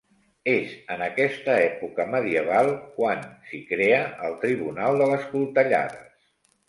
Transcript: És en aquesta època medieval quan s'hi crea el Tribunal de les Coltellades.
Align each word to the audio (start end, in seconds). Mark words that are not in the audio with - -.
És 0.51 0.69
en 0.93 1.01
aquesta 1.07 1.57
època 1.65 2.07
medieval 2.15 2.69
quan 2.95 3.21
s'hi 3.51 3.61
crea 3.75 4.01
el 4.29 4.35
Tribunal 4.47 4.99
de 5.03 5.11
les 5.13 5.29
Coltellades. 5.35 6.31